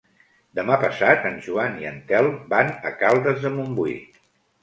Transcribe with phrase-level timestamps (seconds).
[0.59, 3.93] Demà passat en Joan i en Telm van a Caldes de Montbui.